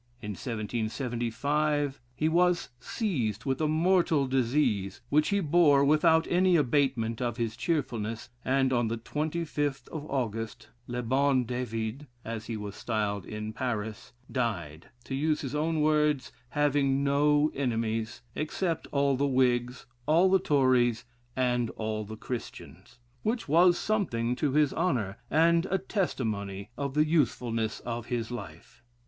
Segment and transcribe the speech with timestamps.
[0.19, 7.21] In 1775 he was seized with a mortal disease, which he bore without any abatement
[7.21, 12.73] of his cheerfulness; and on the 25th of August, "le bon David," as he was
[12.75, 19.27] styled in Paris, died, to use his own words, having "no enemies except all the
[19.27, 21.05] Whigs, all the Tories,
[21.35, 27.05] and all the Christians" which was something to his honor, and a testimony of the
[27.05, 28.81] usefulness of his life.